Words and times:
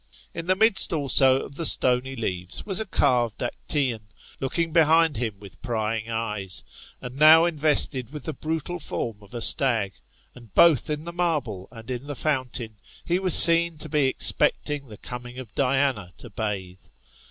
In 0.33 0.47
the 0.47 0.55
midst 0.55 0.93
also 0.93 1.41
of 1.41 1.53
the 1.53 1.63
stony 1.67 2.15
leaves 2.15 2.65
was 2.65 2.79
a 2.79 2.87
carved 2.87 3.37
ActscOQ, 3.37 3.99
looking 4.39 4.73
behind 4.73 5.17
him 5.17 5.39
with 5.39 5.61
prying 5.61 6.09
eyes, 6.09 6.63
and 7.03 7.15
now 7.19 7.45
invested 7.45 8.11
with 8.11 8.23
the 8.23 8.33
brutal 8.33 8.79
form 8.79 9.17
of 9.21 9.35
a 9.35 9.41
stag; 9.41 9.93
and 10.33 10.51
both 10.55 10.89
in 10.89 11.03
the 11.03 11.13
marble 11.13 11.67
and 11.71 11.91
in 11.91 12.07
the 12.07 12.15
fountain' 12.15 12.79
he 13.05 13.19
was 13.19 13.35
seen 13.35 13.77
to 13.77 13.89
be 13.89 14.07
expecting 14.07 14.87
the 14.87 14.97
coming 14.97 15.37
of 15.37 15.53
Diana 15.53 16.13
to 16.17 16.31
bathe. 16.31 16.81